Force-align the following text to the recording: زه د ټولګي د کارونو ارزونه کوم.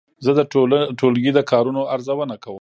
زه 0.25 0.31
د 0.39 0.41
ټولګي 1.01 1.31
د 1.35 1.39
کارونو 1.51 1.81
ارزونه 1.93 2.35
کوم. 2.43 2.59